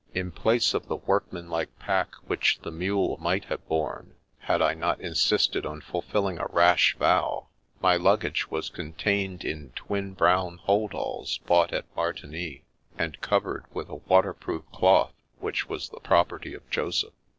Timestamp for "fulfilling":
5.81-6.39